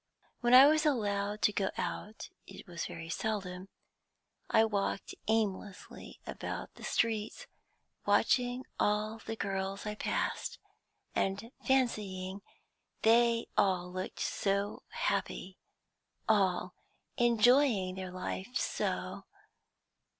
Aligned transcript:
When 0.39 0.55
I 0.55 0.65
was 0.65 0.83
allowed 0.83 1.43
to 1.43 1.53
go 1.53 1.69
out 1.77 2.29
it 2.47 2.65
was 2.65 2.87
very 2.87 3.07
seldom 3.07 3.69
I 4.49 4.65
walked 4.65 5.13
aimlessly 5.27 6.19
about 6.25 6.73
the 6.73 6.83
streets, 6.83 7.45
watching 8.03 8.65
all 8.79 9.19
the 9.23 9.35
girls 9.35 9.85
I 9.85 9.93
passed, 9.93 10.57
and 11.13 11.51
fancying 11.67 12.41
they 13.03 13.45
all 13.55 13.91
looked 13.91 14.21
so 14.21 14.81
happy, 14.89 15.59
all 16.27 16.73
enjoying 17.17 17.93
their 17.93 18.09
life 18.09 18.55
so. 18.57 19.25